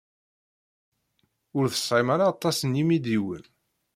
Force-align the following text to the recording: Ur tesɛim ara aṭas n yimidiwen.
Ur 1.57 1.65
tesɛim 1.67 2.09
ara 2.15 2.25
aṭas 2.33 2.57
n 2.63 2.77
yimidiwen. 2.77 3.43